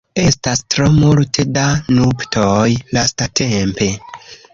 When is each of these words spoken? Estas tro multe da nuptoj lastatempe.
Estas 0.19 0.61
tro 0.75 0.85
multe 0.93 1.43
da 1.57 1.65
nuptoj 1.97 2.71
lastatempe. 2.99 3.91